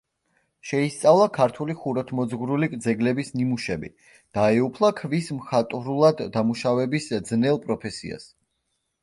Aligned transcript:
შეისწავლა 0.67 1.25
ქართული 1.33 1.75
ხუროთმოძღვრული 1.83 2.69
ძეგლების 2.85 3.29
ნიმუშები, 3.41 3.91
დაეუფლა 4.39 4.91
ქვის 5.03 5.31
მხატვრულად 5.43 6.25
დამუშავების 6.39 7.13
ძნელ 7.31 7.63
პროფესიას. 7.69 8.29